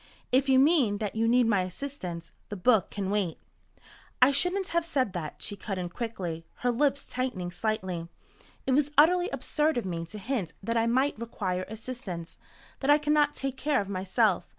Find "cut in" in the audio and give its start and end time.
5.55-5.89